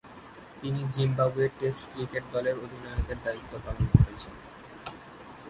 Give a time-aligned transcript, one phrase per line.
[0.61, 4.33] তিনি জিম্বাবুয়ের test cricket দলের অধিনায়কের দায়িত্ব পালন করেছেন।